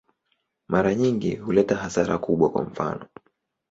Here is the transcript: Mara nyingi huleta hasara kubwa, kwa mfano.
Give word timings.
Mara 0.69 0.95
nyingi 0.95 1.35
huleta 1.35 1.75
hasara 1.75 2.17
kubwa, 2.17 2.49
kwa 2.51 2.63
mfano. 2.63 3.05